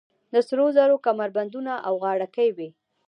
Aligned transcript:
د 0.33 0.35
سرو 0.47 0.67
زرو 0.77 0.97
کمربندونه 1.05 1.73
او 1.87 1.93
غاړکۍ 2.03 2.49
وې 2.57 2.69